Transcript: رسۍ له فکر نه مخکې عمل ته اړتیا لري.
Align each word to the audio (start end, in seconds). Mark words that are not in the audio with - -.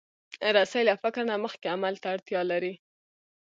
رسۍ 0.55 0.81
له 0.89 0.93
فکر 1.03 1.21
نه 1.29 1.35
مخکې 1.43 1.67
عمل 1.75 1.95
ته 2.01 2.07
اړتیا 2.15 2.41
لري. 2.51 2.73